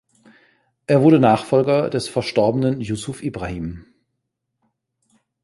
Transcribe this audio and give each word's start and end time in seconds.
Er 0.87 1.03
wurde 1.03 1.19
Nachfolger 1.19 1.91
des 1.91 2.07
verstorbenen 2.07 2.81
Jussuf 2.81 3.21
Ibrahim. 3.21 3.85